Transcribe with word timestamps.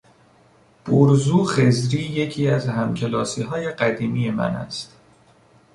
برزو 0.85 1.43
خضری 1.43 1.99
یکی 2.01 2.47
از 2.47 2.67
همکلاسیهای 2.67 3.71
قدیمی 3.71 4.29
من 4.31 4.55
است. 4.55 4.97